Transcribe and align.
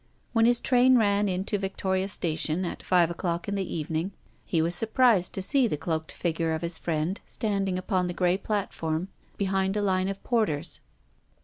When 0.33 0.47
his 0.47 0.59
train 0.59 0.97
ran 0.97 1.29
in 1.29 1.43
to 1.43 1.59
Victoria 1.59 2.07
Station, 2.07 2.65
at 2.65 2.81
five 2.81 3.11
o'clock 3.11 3.47
in 3.47 3.53
the 3.53 3.71
evening, 3.75 4.13
he 4.43 4.59
was 4.59 4.73
surprised 4.73 5.31
to 5.33 5.43
see 5.43 5.67
the 5.67 5.77
cloaked 5.77 6.11
figure 6.11 6.53
of 6.53 6.63
his 6.63 6.79
friend 6.79 7.21
standing 7.27 7.77
upon 7.77 8.07
the 8.07 8.15
grey 8.15 8.37
platform 8.39 9.09
behind 9.37 9.77
a 9.77 9.81
line 9.83 10.07
of 10.07 10.23
porters. 10.23 10.79